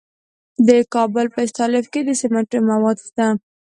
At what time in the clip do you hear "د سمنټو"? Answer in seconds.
2.03-2.59